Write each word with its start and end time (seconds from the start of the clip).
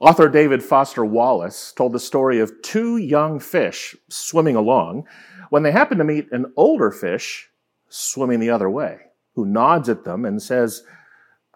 Author 0.00 0.28
David 0.28 0.62
Foster 0.62 1.04
Wallace 1.04 1.72
told 1.72 1.92
the 1.92 2.00
story 2.00 2.40
of 2.40 2.62
two 2.62 2.96
young 2.96 3.38
fish 3.38 3.94
swimming 4.08 4.56
along 4.56 5.06
when 5.50 5.62
they 5.62 5.70
happen 5.70 5.98
to 5.98 6.04
meet 6.04 6.30
an 6.32 6.52
older 6.56 6.90
fish 6.90 7.48
swimming 7.88 8.40
the 8.40 8.50
other 8.50 8.68
way, 8.68 8.98
who 9.34 9.46
nods 9.46 9.88
at 9.88 10.04
them 10.04 10.24
and 10.24 10.42
says, 10.42 10.82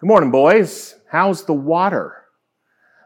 Good 0.00 0.06
morning, 0.06 0.30
boys. 0.30 0.94
How's 1.10 1.44
the 1.44 1.54
water? 1.54 2.24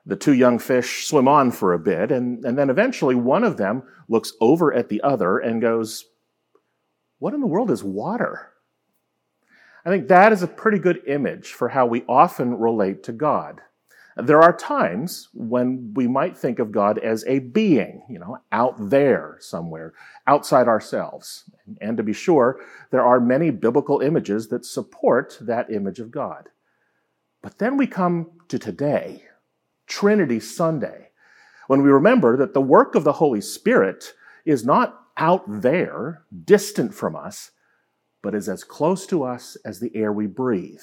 The 0.05 0.17
two 0.17 0.35
young 0.35 0.59
fish 0.59 1.07
swim 1.07 1.27
on 1.27 1.51
for 1.51 1.73
a 1.73 1.79
bit, 1.79 2.13
and, 2.13 2.45
and 2.45 2.59
then 2.59 2.69
eventually 2.69 3.15
one 3.15 3.45
of 3.45 3.57
them 3.57 3.85
looks 4.09 4.35
over 4.41 4.75
at 4.75 4.91
the 4.91 5.01
other 5.01 5.39
and 5.39 5.63
goes, 5.63 6.05
What 7.21 7.33
in 7.33 7.41
the 7.41 7.47
world 7.47 7.71
is 7.71 7.83
water? 7.83 8.53
I 9.85 9.89
think 9.89 10.09
that 10.09 10.33
is 10.33 10.43
a 10.43 10.49
pretty 10.49 10.79
good 10.79 11.01
image 11.07 11.53
for 11.53 11.71
how 11.71 11.87
we 11.87 12.05
often 12.07 12.59
relate 12.59 13.03
to 13.05 13.13
God. 13.13 13.63
There 14.17 14.43
are 14.43 14.55
times 14.55 15.29
when 15.33 15.93
we 15.95 16.07
might 16.07 16.37
think 16.37 16.59
of 16.59 16.71
God 16.71 16.99
as 16.99 17.25
a 17.27 17.39
being, 17.39 18.05
you 18.11 18.19
know, 18.19 18.39
out 18.53 18.75
there 18.91 19.39
somewhere, 19.41 19.95
outside 20.27 20.69
ourselves. 20.69 21.51
And 21.81 21.97
to 21.97 22.03
be 22.03 22.13
sure, 22.13 22.61
there 22.91 23.05
are 23.05 23.21
many 23.21 23.51
biblical 23.51 24.01
images 24.01 24.49
that 24.49 24.67
support 24.67 25.39
that 25.41 25.73
image 25.73 25.99
of 25.99 26.11
God. 26.11 26.51
But 27.41 27.59
then 27.59 27.77
we 27.77 27.87
come 27.87 28.33
to 28.49 28.59
today, 28.59 29.25
Trinity 29.87 30.41
Sunday, 30.41 31.11
when 31.67 31.83
we 31.83 31.91
remember 31.91 32.37
that 32.37 32.53
the 32.53 32.61
work 32.61 32.95
of 32.95 33.05
the 33.05 33.15
Holy 33.15 33.41
Spirit 33.41 34.13
is 34.45 34.65
not 34.65 35.01
out 35.17 35.45
there, 35.47 36.25
distant 36.45 36.95
from 36.95 37.17
us, 37.17 37.51
but 38.21 38.35
is 38.35 38.49
as 38.49 38.63
close 38.63 39.07
to 39.07 39.25
us 39.25 39.57
as 39.65 39.81
the 39.81 39.95
air 39.97 40.13
we 40.13 40.27
breathe. 40.27 40.83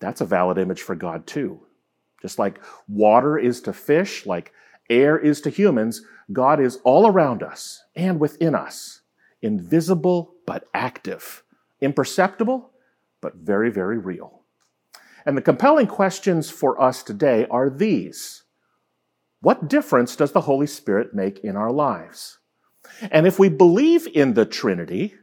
That's 0.00 0.20
a 0.20 0.26
valid 0.26 0.58
image 0.58 0.82
for 0.82 0.96
God, 0.96 1.26
too. 1.26 1.66
Just 2.22 2.38
like 2.38 2.60
water 2.88 3.36
is 3.36 3.60
to 3.62 3.72
fish, 3.72 4.24
like 4.24 4.52
air 4.88 5.18
is 5.18 5.40
to 5.42 5.50
humans, 5.50 6.02
God 6.32 6.60
is 6.60 6.78
all 6.84 7.06
around 7.06 7.42
us 7.42 7.82
and 7.96 8.20
within 8.20 8.54
us, 8.54 9.00
invisible 9.42 10.34
but 10.46 10.68
active, 10.72 11.42
imperceptible 11.80 12.70
but 13.20 13.34
very, 13.36 13.70
very 13.70 13.98
real. 13.98 14.42
And 15.26 15.36
the 15.36 15.42
compelling 15.42 15.86
questions 15.86 16.50
for 16.50 16.80
us 16.80 17.02
today 17.02 17.46
are 17.50 17.70
these 17.70 18.44
What 19.40 19.68
difference 19.68 20.14
does 20.14 20.32
the 20.32 20.42
Holy 20.42 20.66
Spirit 20.68 21.14
make 21.14 21.40
in 21.40 21.56
our 21.56 21.72
lives? 21.72 22.38
And 23.10 23.26
if 23.26 23.38
we 23.38 23.48
believe 23.48 24.06
in 24.14 24.34
the 24.34 24.44
Trinity, 24.44 25.14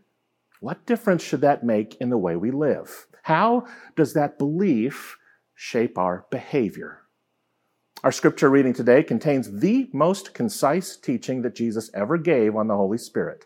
what 0.60 0.86
difference 0.86 1.24
should 1.24 1.42
that 1.42 1.64
make 1.64 1.96
in 2.02 2.10
the 2.10 2.18
way 2.18 2.36
we 2.36 2.52
live? 2.52 3.08
How 3.24 3.66
does 3.96 4.14
that 4.14 4.38
belief 4.38 5.18
shape 5.62 5.98
our 5.98 6.26
behavior? 6.32 7.02
Our 8.02 8.14
scripture 8.14 8.50
reading 8.50 8.74
today 8.74 9.04
contains 9.04 9.60
the 9.60 9.90
most 9.92 10.34
concise 10.34 10.96
teaching 10.96 11.42
that 11.42 11.54
Jesus 11.54 11.92
ever 11.94 12.18
gave 12.18 12.56
on 12.56 12.70
the 12.70 12.78
Holy 12.78 12.98
Spirit. 12.98 13.44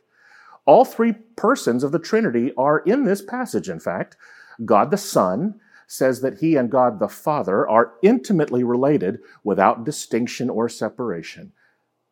All 0.67 0.85
three 0.85 1.13
persons 1.35 1.83
of 1.83 1.91
the 1.91 1.97
Trinity 1.97 2.53
are 2.55 2.81
in 2.81 3.05
this 3.05 3.23
passage, 3.23 3.67
in 3.67 3.79
fact. 3.79 4.15
God 4.63 4.91
the 4.91 4.97
Son 4.97 5.59
says 5.87 6.21
that 6.21 6.37
he 6.37 6.55
and 6.55 6.69
God 6.69 6.99
the 6.99 7.07
Father 7.07 7.67
are 7.67 7.93
intimately 8.03 8.63
related 8.63 9.17
without 9.43 9.83
distinction 9.83 10.51
or 10.51 10.69
separation. 10.69 11.51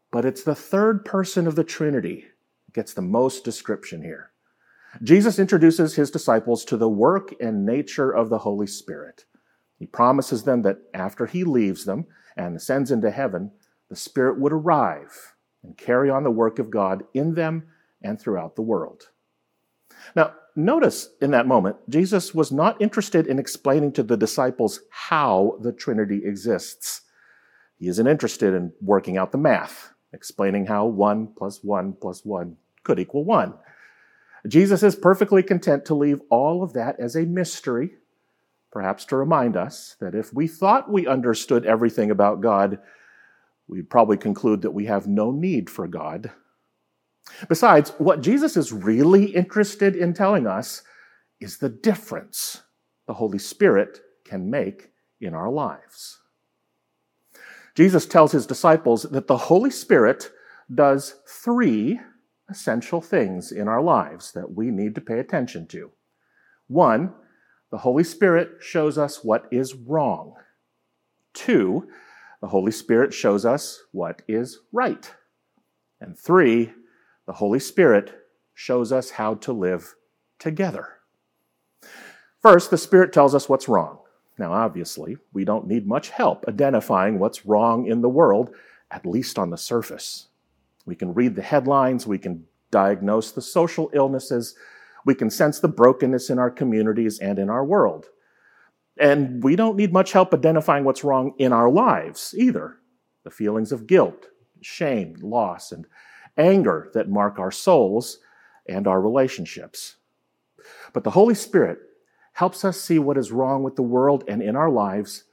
But 0.10 0.26
it's 0.26 0.42
the 0.42 0.56
third 0.56 1.06
person 1.06 1.46
of 1.46 1.56
the 1.56 1.64
Trinity 1.64 2.26
that 2.66 2.74
gets 2.74 2.96
the 2.96 3.04
most 3.04 3.44
description 3.44 4.02
here. 4.02 4.32
Jesus 5.04 5.38
introduces 5.38 5.94
his 5.94 6.10
disciples 6.10 6.66
to 6.66 6.76
the 6.76 6.90
work 6.90 7.36
and 7.40 7.68
nature 7.68 8.10
of 8.10 8.30
the 8.30 8.40
Holy 8.40 8.68
Spirit. 8.68 9.26
He 9.82 9.88
promises 9.88 10.44
them 10.44 10.62
that 10.62 10.78
after 10.94 11.26
he 11.26 11.44
leaves 11.44 11.86
them 11.86 12.06
and 12.38 12.56
ascends 12.56 12.92
into 12.92 13.10
heaven, 13.10 13.50
the 13.90 13.96
Spirit 13.96 14.40
would 14.40 14.54
arrive 14.54 15.34
and 15.64 15.76
carry 15.76 16.08
on 16.08 16.24
the 16.24 16.30
work 16.30 16.60
of 16.60 16.70
God 16.70 17.04
in 17.16 17.34
them 17.34 17.64
and 18.04 18.22
throughout 18.22 18.56
the 18.56 18.62
world. 18.62 19.10
Now, 20.16 20.36
notice 20.56 21.10
in 21.20 21.32
that 21.32 21.48
moment, 21.48 21.78
Jesus 21.90 22.32
was 22.32 22.52
not 22.52 22.80
interested 22.80 23.26
in 23.26 23.40
explaining 23.40 23.94
to 23.94 24.04
the 24.04 24.16
disciples 24.16 24.82
how 24.92 25.58
the 25.62 25.72
Trinity 25.72 26.22
exists. 26.26 27.02
He 27.80 27.88
isn't 27.88 28.06
interested 28.06 28.54
in 28.54 28.74
working 28.82 29.18
out 29.18 29.32
the 29.32 29.40
math, 29.40 29.94
explaining 30.14 30.68
how 30.68 30.86
1 30.86 31.34
plus 31.36 31.64
1 31.64 31.94
plus 32.00 32.24
1 32.24 32.56
could 32.84 33.00
equal 33.00 33.26
1. 33.26 33.56
Jesus 34.48 34.84
is 34.84 34.96
perfectly 34.96 35.42
content 35.42 35.86
to 35.86 35.96
leave 35.96 36.22
all 36.30 36.62
of 36.62 36.74
that 36.74 37.00
as 37.00 37.16
a 37.16 37.26
mystery, 37.26 37.94
perhaps 38.72 39.06
to 39.06 39.18
remind 39.18 39.58
us 39.58 39.96
that 40.00 40.16
if 40.16 40.34
we 40.34 40.48
thought 40.48 40.92
we 40.92 41.08
understood 41.08 41.66
everything 41.66 42.12
about 42.12 42.42
God, 42.42 42.80
we'd 43.68 43.90
probably 43.90 44.18
conclude 44.18 44.62
that 44.62 44.72
we 44.72 44.86
have 44.86 45.08
no 45.08 45.32
need 45.32 45.70
for 45.70 45.88
God. 45.88 46.32
Besides, 47.48 47.92
what 47.98 48.22
Jesus 48.22 48.58
is 48.58 48.72
really 48.72 49.26
interested 49.26 49.96
in 49.96 50.14
telling 50.14 50.48
us 50.48 50.84
is 51.40 51.58
the 51.58 51.70
difference 51.70 52.62
the 53.08 53.14
Holy 53.14 53.40
Spirit 53.40 54.00
can 54.26 54.50
make 54.50 54.92
in 55.20 55.34
our 55.34 55.50
lives. 55.50 56.20
Jesus 57.76 58.06
tells 58.06 58.32
his 58.32 58.46
disciples 58.46 59.04
that 59.04 59.28
the 59.28 59.38
Holy 59.38 59.72
Spirit 59.72 60.32
does 60.74 61.16
three 61.28 62.00
essential 62.50 63.02
things 63.02 63.52
in 63.52 63.68
our 63.68 63.82
lives 63.82 64.34
that 64.34 64.54
we 64.54 64.72
need 64.72 64.94
to 64.96 65.02
pay 65.02 65.20
attention 65.20 65.68
to. 65.68 65.90
One, 66.68 67.14
the 67.72 67.78
Holy 67.78 68.04
Spirit 68.04 68.58
shows 68.60 68.98
us 68.98 69.24
what 69.24 69.48
is 69.50 69.74
wrong. 69.74 70.36
Two, 71.34 71.88
the 72.42 72.48
Holy 72.48 72.72
Spirit 72.72 73.14
shows 73.14 73.46
us 73.46 73.82
what 73.92 74.22
is 74.28 74.60
right. 74.74 75.12
And 76.02 76.18
three, 76.18 76.74
the 77.26 77.34
Holy 77.34 77.60
Spirit 77.60 78.14
shows 78.54 78.92
us 78.92 79.12
how 79.12 79.36
to 79.36 79.54
live 79.54 79.96
together. 80.38 81.00
First, 82.42 82.72
the 82.72 82.78
Spirit 82.78 83.14
tells 83.14 83.34
us 83.34 83.48
what's 83.48 83.70
wrong. 83.70 84.00
Now, 84.38 84.52
obviously, 84.52 85.18
we 85.32 85.46
don't 85.46 85.68
need 85.68 85.88
much 85.88 86.10
help 86.10 86.46
identifying 86.48 87.20
what's 87.20 87.46
wrong 87.46 87.86
in 87.86 88.02
the 88.02 88.10
world, 88.10 88.50
at 88.90 89.06
least 89.06 89.38
on 89.40 89.50
the 89.50 89.58
surface. 89.58 90.28
We 90.86 90.96
can 90.96 91.14
read 91.14 91.36
the 91.36 91.42
headlines, 91.44 92.08
we 92.08 92.18
can 92.18 92.46
diagnose 92.72 93.32
the 93.32 93.42
social 93.42 93.92
illnesses, 93.94 94.56
we 95.06 95.16
can 95.16 95.30
sense 95.30 95.60
the 95.60 95.68
brokenness 95.68 96.30
in 96.30 96.40
our 96.40 96.52
communities 96.52 97.20
and 97.20 97.40
in 97.40 97.50
our 97.50 97.66
world. 97.66 98.08
And 98.98 99.44
we 99.44 99.56
don't 99.56 99.78
need 99.78 99.94
much 99.94 100.12
help 100.12 100.34
identifying 100.34 100.84
what's 100.84 101.04
wrong 101.04 101.34
in 101.38 101.54
our 101.54 101.70
lives 101.70 102.36
either. 102.38 102.78
The 103.24 103.32
feelings 103.32 103.72
of 103.72 103.88
guilt, 103.88 104.28
shame, 104.62 105.16
loss, 105.22 105.72
and 105.72 105.86
anger 106.38 106.92
that 106.94 107.10
mark 107.10 107.40
our 107.40 107.52
souls 107.52 108.20
and 108.68 108.88
our 108.88 109.02
relationships. 109.02 109.96
But 110.94 111.04
the 111.04 111.12
Holy 111.12 111.36
Spirit 111.36 111.80
helps 112.34 112.64
us 112.64 112.80
see 112.80 113.00
what 113.00 113.18
is 113.18 113.32
wrong 113.32 113.64
with 113.64 113.76
the 113.76 113.82
world 113.82 114.24
and 114.28 114.42
in 114.42 114.56
our 114.56 114.70
lives 114.70 115.26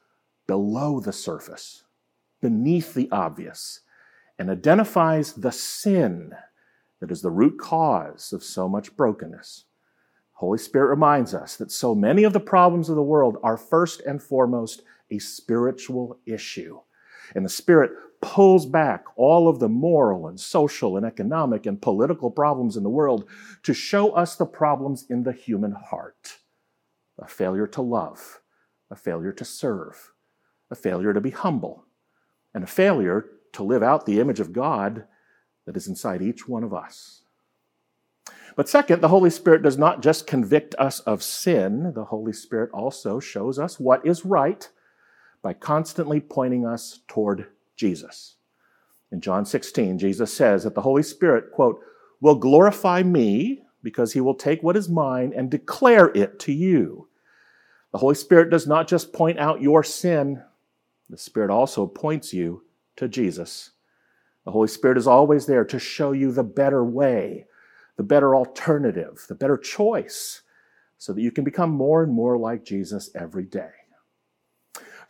below 0.47 1.01
the 1.01 1.13
surface, 1.13 1.85
beneath 2.41 2.95
the 2.95 3.09
obvious, 3.13 3.81
and 4.39 4.51
identifies 4.51 5.33
the 5.35 5.53
sin 5.53 6.35
that 7.01 7.11
is 7.11 7.23
the 7.23 7.31
root 7.31 7.59
cause 7.59 8.33
of 8.33 8.43
so 8.43 8.69
much 8.69 8.97
brokenness. 8.97 9.65
Holy 10.33 10.59
Spirit 10.59 10.89
reminds 10.89 11.35
us 11.35 11.57
that 11.57 11.73
so 11.73 11.95
many 11.95 12.25
of 12.25 12.33
the 12.33 12.41
problems 12.41 12.89
of 12.89 12.97
the 12.97 13.03
world 13.03 13.39
are 13.43 13.57
first 13.57 14.01
and 14.03 14.23
foremost 14.23 14.83
a 15.11 15.19
spiritual 15.19 16.19
issue. 16.27 16.79
And 17.35 17.45
the 17.45 17.51
Spirit 17.51 17.91
pulls 18.21 18.67
back 18.67 19.05
all 19.17 19.49
of 19.49 19.59
the 19.59 19.69
moral 19.69 20.27
and 20.27 20.39
social 20.39 20.97
and 20.97 21.07
economic 21.07 21.67
and 21.67 21.81
political 21.81 22.31
problems 22.31 22.77
in 22.77 22.83
the 22.83 22.89
world 22.89 23.29
to 23.63 23.75
show 23.75 24.11
us 24.13 24.37
the 24.37 24.47
problems 24.47 25.07
in 25.09 25.23
the 25.23 25.33
human 25.33 25.73
heart 25.73 26.39
a 27.21 27.27
failure 27.27 27.67
to 27.67 27.83
love, 27.83 28.41
a 28.93 28.95
failure 28.97 29.33
to 29.33 29.45
serve, 29.45 30.13
a 30.71 30.77
failure 30.77 31.13
to 31.13 31.21
be 31.21 31.31
humble, 31.31 31.85
and 32.55 32.63
a 32.63 32.69
failure 32.69 33.27
to 33.53 33.65
live 33.65 33.83
out 33.83 34.07
the 34.07 34.21
image 34.21 34.39
of 34.39 34.53
God 34.53 35.05
that 35.69 35.77
is 35.77 35.87
inside 35.87 36.23
each 36.23 36.49
one 36.49 36.65
of 36.65 36.73
us. 36.73 37.21
But 38.57 38.71
second, 38.71 39.03
the 39.03 39.09
Holy 39.09 39.29
Spirit 39.29 39.63
does 39.63 39.77
not 39.77 40.01
just 40.01 40.27
convict 40.27 40.75
us 40.79 41.01
of 41.01 41.23
sin, 41.23 41.93
the 41.95 42.07
Holy 42.07 42.33
Spirit 42.33 42.71
also 42.73 43.21
shows 43.21 43.59
us 43.59 43.79
what 43.79 44.05
is 44.07 44.25
right 44.25 44.67
by 45.43 45.53
constantly 45.53 46.21
pointing 46.21 46.65
us 46.65 47.01
toward 47.07 47.49
Jesus. 47.77 48.37
In 49.13 49.21
John 49.21 49.45
16, 49.45 49.99
Jesus 49.99 50.33
says 50.33 50.65
that 50.65 50.75
the 50.75 50.81
Holy 50.81 51.03
Spirit, 51.03 51.53
quote, 51.53 51.81
will 52.23 52.37
glorify 52.37 53.03
me 53.03 53.61
because 53.83 54.15
he 54.15 54.23
will 54.23 54.35
take 54.35 54.63
what 54.63 54.77
is 54.77 54.89
mine 54.89 55.35
and 55.37 55.51
declare 55.51 56.07
it 56.15 56.39
to 56.41 56.53
you. 56.53 57.09
The 57.93 57.99
Holy 57.99 58.15
Spirit 58.15 58.49
does 58.49 58.67
not 58.67 58.89
just 58.89 59.13
point 59.13 59.39
out 59.39 59.61
your 59.61 59.85
sin, 59.85 60.43
the 61.11 61.19
Spirit 61.19 61.51
also 61.51 61.87
points 61.87 62.33
you 62.33 62.63
to 62.97 63.07
Jesus. 63.07 63.73
The 64.49 64.53
Holy 64.53 64.69
Spirit 64.69 64.97
is 64.97 65.07
always 65.07 65.45
there 65.45 65.67
to 65.67 65.79
show 65.79 66.13
you 66.13 66.33
the 66.33 66.43
better 66.43 66.83
way, 66.83 67.45
the 67.99 68.03
better 68.03 68.35
alternative, 68.35 69.27
the 69.29 69.35
better 69.35 69.59
choice, 69.59 70.41
so 70.97 71.13
that 71.13 71.21
you 71.21 71.31
can 71.31 71.45
become 71.45 71.69
more 71.69 72.03
and 72.03 72.11
more 72.11 72.39
like 72.39 72.65
Jesus 72.65 73.11
every 73.15 73.45
day. 73.45 73.73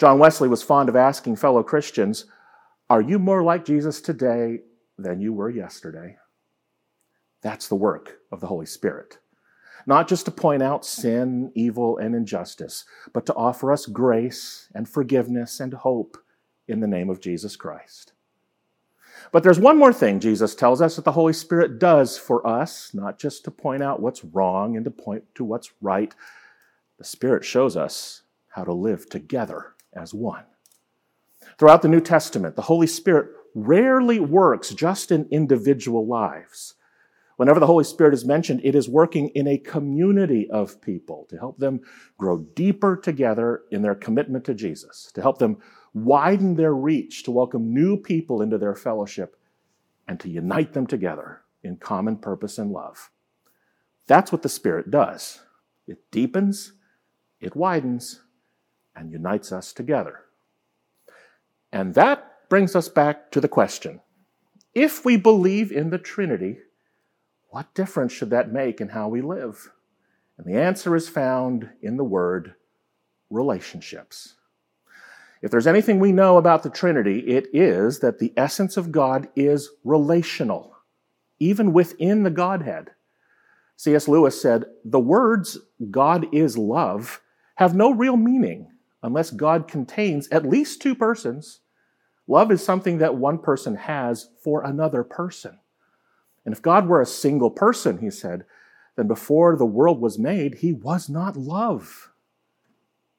John 0.00 0.18
Wesley 0.18 0.48
was 0.48 0.64
fond 0.64 0.88
of 0.88 0.96
asking 0.96 1.36
fellow 1.36 1.62
Christians, 1.62 2.24
Are 2.90 3.00
you 3.00 3.20
more 3.20 3.44
like 3.44 3.64
Jesus 3.64 4.00
today 4.00 4.62
than 4.98 5.20
you 5.20 5.32
were 5.32 5.50
yesterday? 5.50 6.16
That's 7.40 7.68
the 7.68 7.76
work 7.76 8.16
of 8.32 8.40
the 8.40 8.48
Holy 8.48 8.66
Spirit. 8.66 9.18
Not 9.86 10.08
just 10.08 10.24
to 10.24 10.32
point 10.32 10.64
out 10.64 10.84
sin, 10.84 11.52
evil, 11.54 11.96
and 11.96 12.16
injustice, 12.16 12.84
but 13.12 13.24
to 13.26 13.34
offer 13.34 13.70
us 13.70 13.86
grace 13.86 14.68
and 14.74 14.88
forgiveness 14.88 15.60
and 15.60 15.74
hope 15.74 16.18
in 16.66 16.80
the 16.80 16.88
name 16.88 17.08
of 17.08 17.20
Jesus 17.20 17.54
Christ. 17.54 18.14
But 19.32 19.42
there's 19.42 19.60
one 19.60 19.78
more 19.78 19.92
thing 19.92 20.20
Jesus 20.20 20.54
tells 20.54 20.80
us 20.80 20.96
that 20.96 21.04
the 21.04 21.12
Holy 21.12 21.32
Spirit 21.32 21.78
does 21.78 22.16
for 22.16 22.46
us, 22.46 22.94
not 22.94 23.18
just 23.18 23.44
to 23.44 23.50
point 23.50 23.82
out 23.82 24.00
what's 24.00 24.24
wrong 24.24 24.76
and 24.76 24.84
to 24.84 24.90
point 24.90 25.24
to 25.34 25.44
what's 25.44 25.72
right. 25.80 26.14
The 26.98 27.04
Spirit 27.04 27.44
shows 27.44 27.76
us 27.76 28.22
how 28.48 28.64
to 28.64 28.72
live 28.72 29.08
together 29.08 29.74
as 29.92 30.14
one. 30.14 30.44
Throughout 31.58 31.82
the 31.82 31.88
New 31.88 32.00
Testament, 32.00 32.56
the 32.56 32.62
Holy 32.62 32.86
Spirit 32.86 33.30
rarely 33.54 34.20
works 34.20 34.70
just 34.70 35.10
in 35.10 35.28
individual 35.30 36.06
lives. 36.06 36.74
Whenever 37.36 37.60
the 37.60 37.66
Holy 37.66 37.84
Spirit 37.84 38.14
is 38.14 38.24
mentioned, 38.24 38.60
it 38.64 38.74
is 38.74 38.88
working 38.88 39.28
in 39.28 39.46
a 39.46 39.58
community 39.58 40.50
of 40.50 40.80
people 40.80 41.24
to 41.30 41.38
help 41.38 41.58
them 41.58 41.80
grow 42.18 42.38
deeper 42.38 42.96
together 42.96 43.62
in 43.70 43.82
their 43.82 43.94
commitment 43.94 44.44
to 44.44 44.54
Jesus, 44.54 45.10
to 45.14 45.22
help 45.22 45.38
them 45.38 45.58
widen 45.94 46.54
their 46.54 46.74
reach, 46.74 47.22
to 47.24 47.30
welcome 47.30 47.72
new 47.72 47.96
people 47.96 48.42
into 48.42 48.58
their 48.58 48.74
fellowship, 48.74 49.36
and 50.06 50.18
to 50.20 50.28
unite 50.28 50.72
them 50.72 50.86
together 50.86 51.42
in 51.62 51.76
common 51.76 52.16
purpose 52.16 52.58
and 52.58 52.70
love. 52.70 53.10
That's 54.06 54.32
what 54.32 54.42
the 54.42 54.48
Spirit 54.48 54.90
does. 54.90 55.40
It 55.86 56.10
deepens, 56.10 56.72
it 57.40 57.56
widens, 57.56 58.20
and 58.96 59.12
unites 59.12 59.52
us 59.52 59.72
together. 59.72 60.24
And 61.72 61.94
that 61.94 62.48
brings 62.48 62.74
us 62.74 62.88
back 62.88 63.30
to 63.32 63.40
the 63.40 63.48
question 63.48 64.00
if 64.74 65.04
we 65.04 65.16
believe 65.16 65.72
in 65.72 65.90
the 65.90 65.98
Trinity, 65.98 66.58
what 67.48 67.74
difference 67.74 68.12
should 68.12 68.30
that 68.30 68.52
make 68.52 68.80
in 68.80 68.90
how 68.90 69.08
we 69.08 69.20
live? 69.20 69.70
And 70.36 70.46
the 70.46 70.60
answer 70.60 70.94
is 70.94 71.08
found 71.08 71.70
in 71.82 71.96
the 71.96 72.04
word 72.04 72.54
relationships. 73.30 74.34
If 75.42 75.50
there's 75.50 75.66
anything 75.66 75.98
we 76.00 76.12
know 76.12 76.36
about 76.36 76.62
the 76.62 76.70
Trinity, 76.70 77.20
it 77.20 77.46
is 77.52 78.00
that 78.00 78.18
the 78.18 78.32
essence 78.36 78.76
of 78.76 78.92
God 78.92 79.28
is 79.36 79.70
relational, 79.84 80.76
even 81.38 81.72
within 81.72 82.24
the 82.24 82.30
Godhead. 82.30 82.90
C.S. 83.76 84.08
Lewis 84.08 84.40
said, 84.40 84.64
The 84.84 84.98
words 84.98 85.58
God 85.90 86.26
is 86.34 86.58
love 86.58 87.20
have 87.56 87.74
no 87.74 87.92
real 87.92 88.16
meaning 88.16 88.72
unless 89.02 89.30
God 89.30 89.68
contains 89.68 90.28
at 90.30 90.46
least 90.46 90.82
two 90.82 90.94
persons. 90.94 91.60
Love 92.26 92.50
is 92.50 92.64
something 92.64 92.98
that 92.98 93.14
one 93.14 93.38
person 93.38 93.76
has 93.76 94.28
for 94.42 94.64
another 94.64 95.04
person. 95.04 95.58
And 96.44 96.52
if 96.52 96.60
God 96.60 96.88
were 96.88 97.00
a 97.00 97.06
single 97.06 97.50
person, 97.50 97.98
he 97.98 98.10
said, 98.10 98.44
then 98.98 99.06
before 99.06 99.56
the 99.56 99.64
world 99.64 100.00
was 100.00 100.18
made, 100.18 100.56
he 100.56 100.72
was 100.72 101.08
not 101.08 101.36
love. 101.36 102.10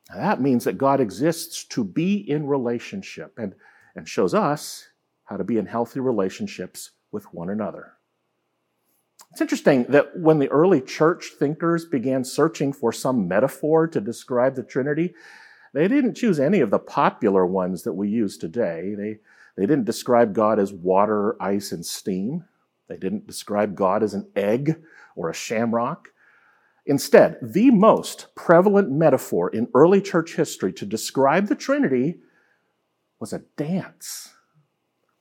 Now, 0.09 0.17
that 0.17 0.41
means 0.41 0.63
that 0.63 0.77
God 0.77 0.99
exists 0.99 1.63
to 1.65 1.83
be 1.83 2.17
in 2.29 2.47
relationship 2.47 3.33
and, 3.37 3.53
and 3.95 4.07
shows 4.07 4.33
us 4.33 4.89
how 5.25 5.37
to 5.37 5.43
be 5.43 5.57
in 5.57 5.67
healthy 5.67 5.99
relationships 5.99 6.91
with 7.11 7.31
one 7.33 7.49
another. 7.49 7.93
It's 9.31 9.41
interesting 9.41 9.83
that 9.89 10.17
when 10.17 10.39
the 10.39 10.49
early 10.49 10.81
church 10.81 11.33
thinkers 11.37 11.85
began 11.85 12.23
searching 12.23 12.73
for 12.73 12.91
some 12.91 13.27
metaphor 13.27 13.87
to 13.87 14.01
describe 14.01 14.55
the 14.55 14.63
Trinity, 14.63 15.13
they 15.73 15.87
didn't 15.87 16.15
choose 16.15 16.39
any 16.39 16.61
of 16.61 16.71
the 16.71 16.79
popular 16.79 17.45
ones 17.45 17.83
that 17.83 17.93
we 17.93 18.09
use 18.09 18.37
today. 18.37 18.95
They, 18.97 19.19
they 19.55 19.67
didn't 19.67 19.85
describe 19.85 20.33
God 20.33 20.57
as 20.57 20.73
water, 20.73 21.39
ice, 21.39 21.71
and 21.71 21.85
steam. 21.85 22.45
They 22.87 22.97
didn't 22.97 23.27
describe 23.27 23.75
God 23.75 24.01
as 24.01 24.15
an 24.15 24.27
egg 24.35 24.81
or 25.15 25.29
a 25.29 25.33
shamrock. 25.35 26.09
Instead, 26.85 27.37
the 27.41 27.69
most 27.71 28.27
prevalent 28.35 28.91
metaphor 28.91 29.49
in 29.49 29.67
early 29.73 30.01
church 30.01 30.35
history 30.35 30.73
to 30.73 30.85
describe 30.85 31.47
the 31.47 31.55
Trinity 31.55 32.19
was 33.19 33.33
a 33.33 33.43
dance. 33.57 34.33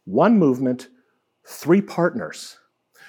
One 0.05 0.39
movement, 0.39 0.89
three 1.47 1.83
partners, 1.83 2.59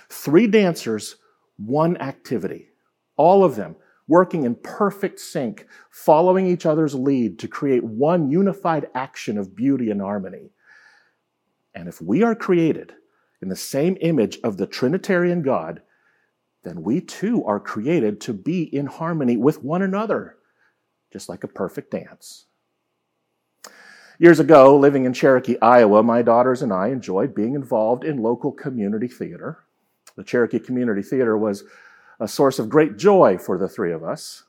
three 0.10 0.48
dancers, 0.48 1.18
one 1.58 1.98
activity. 1.98 2.70
All 3.16 3.44
of 3.44 3.56
them 3.56 3.76
working 4.08 4.44
in 4.44 4.56
perfect 4.56 5.20
sync, 5.20 5.68
following 5.92 6.48
each 6.48 6.66
other's 6.66 6.96
lead 6.96 7.38
to 7.38 7.48
create 7.48 7.84
one 7.84 8.30
unified 8.30 8.88
action 8.96 9.38
of 9.38 9.56
beauty 9.56 9.92
and 9.92 10.02
harmony. 10.02 10.50
And 11.76 11.88
if 11.88 12.02
we 12.02 12.24
are 12.24 12.34
created 12.34 12.94
in 13.42 13.50
the 13.50 13.56
same 13.56 13.98
image 14.02 14.40
of 14.44 14.58
the 14.58 14.66
Trinitarian 14.66 15.44
God, 15.44 15.82
then 16.64 16.84
we 16.84 17.02
too 17.02 17.44
are 17.46 17.60
created 17.60 18.20
to 18.22 18.34
be 18.34 18.64
in 18.64 18.86
harmony 18.86 19.38
with 19.38 19.64
one 19.64 19.82
another, 19.82 20.38
just 21.12 21.30
like 21.30 21.44
a 21.44 21.48
perfect 21.48 21.92
dance. 21.92 22.46
Years 24.18 24.42
ago, 24.42 24.78
living 24.78 25.06
in 25.06 25.14
Cherokee, 25.14 25.58
Iowa, 25.62 26.04
my 26.04 26.22
daughters 26.22 26.62
and 26.62 26.74
I 26.74 26.90
enjoyed 26.90 27.34
being 27.34 27.56
involved 27.56 28.04
in 28.04 28.22
local 28.22 28.52
community 28.52 29.08
theater. 29.08 29.64
The 30.18 30.26
Cherokee 30.26 30.60
Community 30.60 31.02
Theater 31.02 31.38
was 31.38 31.64
a 32.20 32.28
source 32.28 32.60
of 32.60 32.68
great 32.68 32.98
joy 32.98 33.38
for 33.38 33.58
the 33.58 33.70
three 33.70 33.94
of 33.94 34.04
us. 34.04 34.44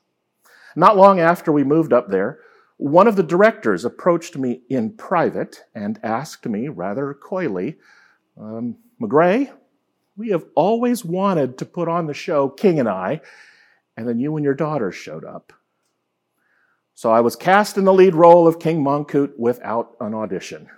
Not 0.75 0.97
long 0.97 1.21
after 1.21 1.53
we 1.53 1.63
moved 1.63 1.93
up 1.93 2.09
there, 2.09 2.39
one 2.75 3.07
of 3.07 3.15
the 3.15 3.23
directors 3.23 3.85
approached 3.85 4.35
me 4.35 4.63
in 4.69 4.91
private 4.97 5.63
and 5.73 5.99
asked 6.03 6.45
me 6.45 6.67
rather 6.67 7.13
coyly, 7.13 7.77
um, 8.37 8.75
McGray, 8.99 9.51
we 10.15 10.29
have 10.29 10.45
always 10.55 11.05
wanted 11.05 11.57
to 11.57 11.65
put 11.65 11.87
on 11.87 12.07
the 12.07 12.13
show 12.13 12.49
King 12.49 12.79
and 12.79 12.89
I, 12.89 13.21
and 13.97 14.07
then 14.07 14.19
you 14.19 14.35
and 14.35 14.43
your 14.43 14.53
daughter 14.53 14.91
showed 14.91 15.25
up. 15.25 15.53
So 16.93 17.11
I 17.11 17.21
was 17.21 17.35
cast 17.35 17.77
in 17.77 17.85
the 17.85 17.93
lead 17.93 18.13
role 18.13 18.47
of 18.47 18.59
King 18.59 18.83
Mongkut 18.83 19.37
without 19.37 19.95
an 19.99 20.13
audition. 20.13 20.69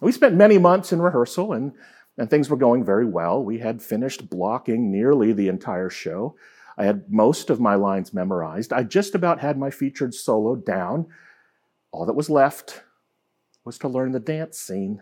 We 0.00 0.12
spent 0.12 0.34
many 0.34 0.58
months 0.58 0.92
in 0.92 1.00
rehearsal 1.00 1.52
and, 1.52 1.72
and 2.18 2.28
things 2.28 2.50
were 2.50 2.56
going 2.56 2.84
very 2.84 3.06
well. 3.06 3.42
We 3.42 3.58
had 3.58 3.80
finished 3.80 4.28
blocking 4.28 4.90
nearly 4.90 5.32
the 5.32 5.48
entire 5.48 5.88
show. 5.88 6.36
I 6.76 6.84
had 6.84 7.10
most 7.10 7.48
of 7.50 7.60
my 7.60 7.76
lines 7.76 8.12
memorized. 8.12 8.72
I 8.72 8.82
just 8.82 9.14
about 9.14 9.40
had 9.40 9.56
my 9.56 9.70
featured 9.70 10.14
solo 10.14 10.56
down. 10.56 11.06
All 11.92 12.06
that 12.06 12.14
was 12.14 12.28
left 12.28 12.82
was 13.64 13.78
to 13.78 13.88
learn 13.88 14.12
the 14.12 14.20
dance 14.20 14.58
scene. 14.58 15.00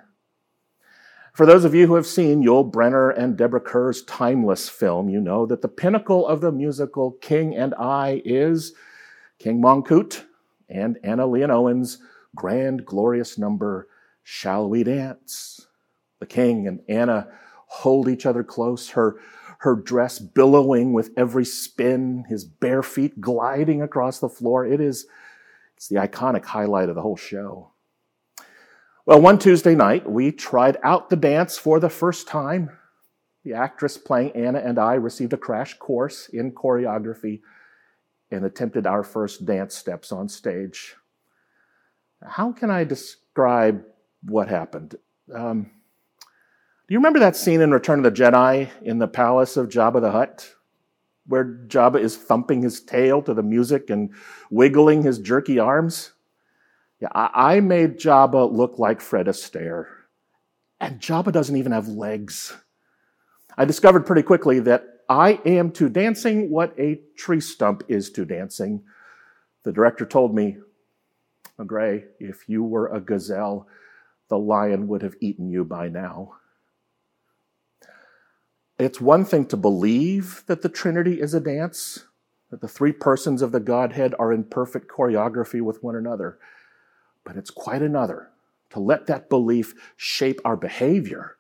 For 1.33 1.47
those 1.47 1.65
of 1.65 1.75
you 1.75 1.87
who 1.87 1.95
have 1.95 2.07
seen 2.07 2.45
Yul 2.45 2.71
Brynner 2.71 3.17
and 3.17 3.39
Deborah 3.39 3.59
Kerr's 3.59 4.03
timeless 4.03 4.69
film, 4.69 5.09
you 5.09 5.19
know 5.19 5.47
that 5.47 5.63
the 5.63 5.69
pinnacle 5.69 6.27
of 6.29 6.43
the 6.43 6.53
musical 6.53 7.13
King 7.23 7.57
and 7.57 7.75
I 7.77 8.21
is 8.27 8.75
King 9.39 9.63
Mongkut 9.63 10.25
and 10.69 10.99
Anna 11.03 11.27
Leonowens' 11.27 11.97
grand, 12.37 12.85
glorious 12.85 13.39
number, 13.39 13.89
Shall 14.23 14.69
We 14.69 14.85
Dance? 14.85 15.67
The 16.21 16.27
king 16.27 16.69
and 16.69 16.81
Anna 16.87 17.29
hold 17.67 18.11
each 18.11 18.27
other 18.27 18.45
close, 18.45 18.91
her, 18.91 19.17
her 19.61 19.75
dress 19.75 20.19
billowing 20.19 20.93
with 20.93 21.13
every 21.17 21.47
spin, 21.47 22.27
his 22.29 22.45
bare 22.45 22.83
feet 22.83 23.23
gliding 23.23 23.81
across 23.81 24.19
the 24.19 24.29
floor. 24.29 24.67
It 24.67 24.83
is, 24.83 25.07
it's 25.79 25.89
the 25.89 25.97
iconic 25.97 26.45
highlight 26.45 26.91
of 26.91 26.95
the 26.95 27.03
whole 27.03 27.17
show. 27.17 27.72
Well, 29.05 29.21
one 29.21 29.41
Tuesday 29.41 29.75
night, 29.75 30.09
we 30.09 30.31
tried 30.31 30.79
out 30.85 31.11
the 31.11 31.17
dance 31.17 31.59
for 31.59 31.81
the 31.81 31.91
first 31.91 32.29
time. 32.29 32.71
The 33.45 33.55
actress 33.55 33.99
playing 33.99 34.31
Anna 34.37 34.61
and 34.61 34.79
I 34.79 34.95
received 34.95 35.33
a 35.33 35.37
crash 35.37 35.77
course 35.79 36.29
in 36.29 36.53
choreography 36.53 37.41
and 38.31 38.45
attempted 38.45 38.87
our 38.87 39.03
first 39.03 39.45
dance 39.45 39.75
steps 39.75 40.13
on 40.13 40.29
stage. 40.29 40.95
How 42.25 42.53
can 42.53 42.71
I 42.71 42.85
describe 42.85 43.83
what 44.25 44.47
happened? 44.47 44.95
Um, 45.35 45.65
do 46.23 46.95
you 46.95 46.99
remember 46.99 47.19
that 47.19 47.35
scene 47.35 47.61
in 47.61 47.73
Return 47.73 48.05
of 48.05 48.05
the 48.05 48.23
Jedi 48.23 48.71
in 48.83 48.99
the 48.99 49.09
palace 49.09 49.57
of 49.57 49.69
Jabba 49.69 50.01
the 50.01 50.13
Hutt? 50.13 50.55
Where 51.27 51.45
Jabba 51.67 51.99
is 51.99 52.17
thumping 52.17 52.63
his 52.63 52.81
tail 52.81 53.21
to 53.23 53.35
the 53.35 53.43
music 53.43 53.91
and 53.91 54.15
wiggling 54.49 55.03
his 55.03 55.19
jerky 55.19 55.59
arms? 55.59 56.13
Yeah, 57.03 57.09
I, 57.13 57.57
I 57.57 57.61
made 57.61 57.99
Jabba 57.99 58.51
look 58.53 58.79
like 58.79 59.01
Fred 59.01 59.27
Astaire. 59.27 59.87
And 60.81 61.01
Jabba 61.01 61.33
doesn't 61.33 61.57
even 61.57 61.73
have 61.73 61.89
legs. 61.89 62.57
I 63.59 63.65
discovered 63.65 64.07
pretty 64.07 64.23
quickly 64.23 64.61
that 64.61 64.85
I 65.09 65.41
am 65.45 65.73
to 65.73 65.89
dancing 65.89 66.49
what 66.49 66.79
a 66.79 67.01
tree 67.17 67.41
stump 67.41 67.83
is 67.89 68.11
to 68.13 68.25
dancing. 68.25 68.85
The 69.65 69.73
director 69.73 70.07
told 70.07 70.33
me, 70.33 70.59
McGray, 71.59 72.05
if 72.21 72.49
you 72.49 72.63
were 72.63 72.87
a 72.87 73.01
gazelle, 73.01 73.67
the 74.29 74.39
lion 74.39 74.87
would 74.87 75.03
have 75.03 75.17
eaten 75.21 75.51
you 75.51 75.65
by 75.65 75.89
now. 75.89 76.37
It's 78.79 79.01
one 79.01 79.25
thing 79.25 79.47
to 79.47 79.57
believe 79.57 80.45
that 80.47 80.63
the 80.63 80.69
Trinity 80.69 81.21
is 81.21 81.35
a 81.35 81.41
dance, 81.41 82.07
that 82.51 82.61
the 82.61 82.69
three 82.69 82.93
persons 82.93 83.43
of 83.43 83.51
the 83.51 83.61
Godhead 83.61 84.15
are 84.21 84.33
in 84.33 84.45
perfect 84.45 84.89
choreography 84.89 85.61
with 85.61 85.83
one 85.83 85.97
another. 85.97 86.39
But 87.25 87.37
it's 87.37 87.51
quite 87.51 87.83
another 87.83 88.31
to 88.71 88.81
let 88.81 89.07
that 89.07 89.29
belief 89.29 89.75
shape 89.97 90.41
our 90.45 90.57
behavior, 90.57 91.37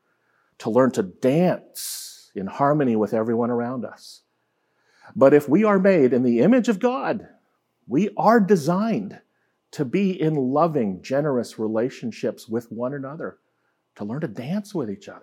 to 0.58 0.70
learn 0.70 0.90
to 0.92 1.02
dance 1.02 2.30
in 2.34 2.46
harmony 2.46 2.96
with 2.96 3.14
everyone 3.14 3.50
around 3.50 3.84
us. 3.84 4.22
But 5.16 5.34
if 5.34 5.48
we 5.48 5.64
are 5.64 5.78
made 5.78 6.12
in 6.12 6.22
the 6.22 6.40
image 6.40 6.68
of 6.68 6.78
God, 6.78 7.28
we 7.86 8.10
are 8.16 8.40
designed 8.40 9.20
to 9.72 9.84
be 9.84 10.20
in 10.20 10.34
loving, 10.34 11.02
generous 11.02 11.58
relationships 11.58 12.48
with 12.48 12.70
one 12.70 12.94
another, 12.94 13.38
to 13.96 14.04
learn 14.04 14.20
to 14.20 14.28
dance 14.28 14.74
with 14.74 14.90
each 14.90 15.08
other. 15.08 15.22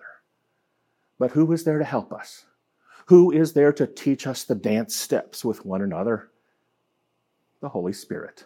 But 1.18 1.30
who 1.30 1.50
is 1.52 1.64
there 1.64 1.78
to 1.78 1.84
help 1.84 2.12
us? 2.12 2.44
Who 3.06 3.30
is 3.30 3.52
there 3.52 3.72
to 3.72 3.86
teach 3.86 4.26
us 4.26 4.44
the 4.44 4.54
dance 4.54 4.94
steps 4.94 5.44
with 5.44 5.64
one 5.64 5.82
another? 5.82 6.30
The 7.60 7.68
Holy 7.68 7.92
Spirit. 7.92 8.44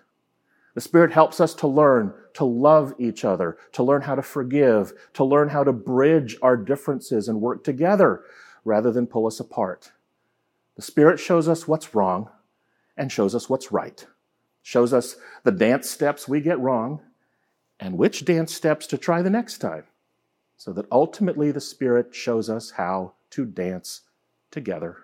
The 0.75 0.81
Spirit 0.81 1.12
helps 1.12 1.40
us 1.40 1.54
to 1.54 1.66
learn 1.66 2.12
to 2.35 2.45
love 2.45 2.95
each 2.99 3.25
other, 3.25 3.57
to 3.73 3.83
learn 3.83 4.02
how 4.02 4.16
to 4.16 4.23
forgive, 4.23 4.93
to 5.14 5.25
learn 5.25 5.49
how 5.49 5.64
to 5.64 5.73
bridge 5.73 6.37
our 6.43 6.57
differences 6.57 7.28
and 7.28 7.40
work 7.40 7.64
together 7.64 8.23
rather 8.64 8.90
than 8.90 9.07
pull 9.07 9.26
us 9.26 9.40
apart. 9.40 9.93
The 10.76 10.83
Spirit 10.83 11.21
shows 11.21 11.49
us 11.49 11.69
what's 11.69 11.95
wrong 11.95 12.28
and 12.97 13.11
shows 13.11 13.35
us 13.35 13.49
what's 13.49 13.71
right, 13.71 14.04
shows 14.62 14.93
us 14.93 15.16
the 15.45 15.52
dance 15.52 15.88
steps 15.88 16.28
we 16.28 16.40
get 16.40 16.59
wrong 16.59 17.00
and 17.78 17.97
which 17.97 18.25
dance 18.25 18.52
steps 18.52 18.87
to 18.88 18.99
try 18.99 19.23
the 19.23 19.31
next 19.31 19.59
time, 19.59 19.85
so 20.57 20.73
that 20.73 20.87
ultimately 20.90 21.52
the 21.52 21.61
Spirit 21.61 22.14
shows 22.14 22.50
us 22.50 22.73
how 22.73 23.12
to 23.31 23.45
dance 23.45 24.02
together. 24.50 24.99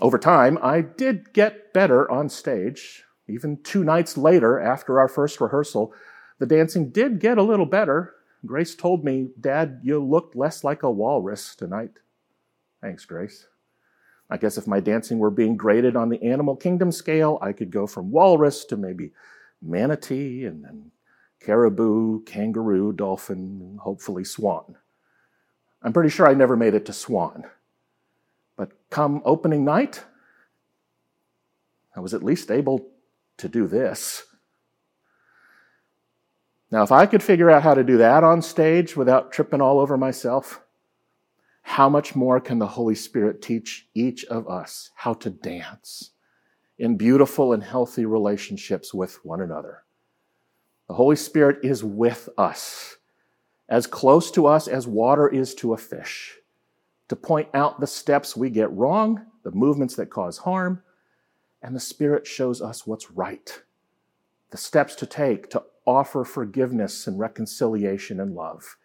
Over 0.00 0.18
time, 0.18 0.58
I 0.60 0.80
did 0.80 1.32
get 1.32 1.72
better 1.72 2.10
on 2.10 2.28
stage. 2.28 3.04
Even 3.28 3.62
two 3.62 3.84
nights 3.84 4.16
later, 4.16 4.60
after 4.60 4.98
our 4.98 5.08
first 5.08 5.40
rehearsal, 5.40 5.94
the 6.38 6.46
dancing 6.46 6.90
did 6.90 7.20
get 7.20 7.38
a 7.38 7.42
little 7.42 7.66
better. 7.66 8.14
Grace 8.44 8.74
told 8.74 9.04
me, 9.04 9.30
Dad, 9.40 9.80
you 9.82 10.02
looked 10.02 10.34
less 10.34 10.64
like 10.64 10.82
a 10.82 10.90
walrus 10.90 11.54
tonight. 11.54 11.98
Thanks, 12.80 13.04
Grace. 13.04 13.46
I 14.28 14.36
guess 14.38 14.58
if 14.58 14.66
my 14.66 14.80
dancing 14.80 15.18
were 15.18 15.30
being 15.30 15.56
graded 15.56 15.94
on 15.94 16.08
the 16.08 16.22
animal 16.22 16.56
kingdom 16.56 16.90
scale, 16.90 17.38
I 17.40 17.52
could 17.52 17.70
go 17.70 17.86
from 17.86 18.10
walrus 18.10 18.64
to 18.66 18.76
maybe 18.76 19.12
manatee 19.60 20.44
and 20.44 20.64
then 20.64 20.90
caribou, 21.40 22.22
kangaroo, 22.24 22.92
dolphin, 22.92 23.60
and 23.60 23.78
hopefully 23.80 24.24
swan. 24.24 24.76
I'm 25.82 25.92
pretty 25.92 26.10
sure 26.10 26.26
I 26.26 26.34
never 26.34 26.56
made 26.56 26.74
it 26.74 26.86
to 26.86 26.92
swan. 26.92 27.44
But 28.56 28.72
come 28.90 29.22
opening 29.24 29.64
night, 29.64 30.04
I 31.94 32.00
was 32.00 32.14
at 32.14 32.22
least 32.22 32.50
able 32.50 32.86
to 33.42 33.48
do 33.48 33.66
this. 33.66 34.24
Now, 36.70 36.82
if 36.82 36.90
I 36.90 37.06
could 37.06 37.22
figure 37.22 37.50
out 37.50 37.62
how 37.62 37.74
to 37.74 37.84
do 37.84 37.98
that 37.98 38.24
on 38.24 38.40
stage 38.40 38.96
without 38.96 39.30
tripping 39.30 39.60
all 39.60 39.78
over 39.78 39.98
myself, 39.98 40.62
how 41.62 41.88
much 41.88 42.14
more 42.16 42.40
can 42.40 42.58
the 42.58 42.66
Holy 42.66 42.94
Spirit 42.94 43.42
teach 43.42 43.88
each 43.94 44.24
of 44.26 44.48
us 44.48 44.90
how 44.94 45.12
to 45.14 45.30
dance 45.30 46.12
in 46.78 46.96
beautiful 46.96 47.52
and 47.52 47.62
healthy 47.62 48.06
relationships 48.06 48.94
with 48.94 49.22
one 49.24 49.40
another? 49.40 49.82
The 50.88 50.94
Holy 50.94 51.16
Spirit 51.16 51.58
is 51.64 51.84
with 51.84 52.28
us, 52.38 52.96
as 53.68 53.86
close 53.86 54.30
to 54.32 54.46
us 54.46 54.68
as 54.68 54.86
water 54.86 55.28
is 55.28 55.54
to 55.56 55.74
a 55.74 55.78
fish, 55.78 56.36
to 57.08 57.16
point 57.16 57.48
out 57.54 57.80
the 57.80 57.86
steps 57.86 58.36
we 58.36 58.50
get 58.50 58.72
wrong, 58.72 59.26
the 59.42 59.50
movements 59.50 59.96
that 59.96 60.10
cause 60.10 60.38
harm, 60.38 60.82
and 61.62 61.76
the 61.76 61.80
Spirit 61.80 62.26
shows 62.26 62.60
us 62.60 62.86
what's 62.86 63.10
right, 63.10 63.62
the 64.50 64.56
steps 64.56 64.94
to 64.96 65.06
take 65.06 65.48
to 65.50 65.62
offer 65.86 66.24
forgiveness 66.24 67.06
and 67.06 67.18
reconciliation 67.18 68.20
and 68.20 68.34
love. 68.34 68.76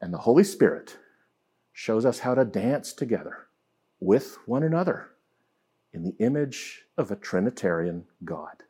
And 0.00 0.12
the 0.12 0.18
Holy 0.18 0.44
Spirit 0.44 0.98
shows 1.72 2.04
us 2.06 2.20
how 2.20 2.34
to 2.34 2.44
dance 2.44 2.92
together 2.92 3.46
with 4.00 4.38
one 4.46 4.62
another 4.62 5.10
in 5.92 6.02
the 6.02 6.16
image 6.18 6.84
of 6.98 7.10
a 7.10 7.16
Trinitarian 7.16 8.04
God. 8.24 8.62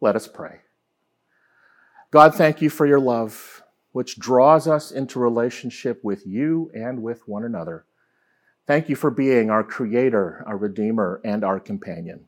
Let 0.00 0.16
us 0.16 0.28
pray. 0.28 0.60
God, 2.10 2.34
thank 2.34 2.62
you 2.62 2.70
for 2.70 2.86
your 2.86 3.00
love, 3.00 3.62
which 3.92 4.18
draws 4.18 4.68
us 4.68 4.92
into 4.92 5.18
relationship 5.18 6.04
with 6.04 6.26
you 6.26 6.70
and 6.74 7.02
with 7.02 7.26
one 7.26 7.44
another. 7.44 7.86
Thank 8.66 8.88
you 8.88 8.96
for 8.96 9.10
being 9.10 9.50
our 9.50 9.62
Creator, 9.62 10.44
our 10.46 10.56
Redeemer, 10.56 11.20
and 11.24 11.44
our 11.44 11.60
companion. 11.60 12.26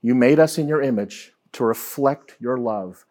You 0.00 0.14
made 0.14 0.40
us 0.40 0.58
in 0.58 0.66
your 0.66 0.82
image 0.82 1.32
to 1.52 1.64
reflect 1.64 2.36
your 2.40 2.56
love. 2.56 3.04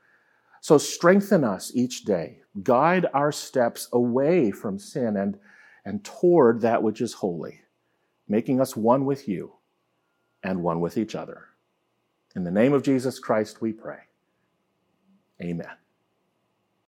So 0.60 0.78
strengthen 0.78 1.44
us 1.44 1.72
each 1.74 2.04
day 2.04 2.42
guide 2.64 3.06
our 3.14 3.32
steps 3.32 3.88
away 3.94 4.52
from 4.52 4.78
sin 4.78 5.18
and, 5.18 5.38
and 5.86 6.04
toward 6.04 6.62
that 6.62 6.84
which 6.84 7.02
is 7.02 7.14
holy, 7.14 7.62
making 8.28 8.60
us 8.60 8.76
one 8.76 9.06
with 9.06 9.28
you 9.28 9.54
and 10.44 10.64
one 10.64 10.80
with 10.80 10.98
each 10.98 11.16
other. 11.16 11.48
In 12.36 12.44
the 12.44 12.52
name 12.52 12.74
of 12.74 12.84
Jesus 12.84 13.20
Christ, 13.20 13.62
we 13.62 13.74
pray. 13.74 14.00
Amen. 15.42 15.81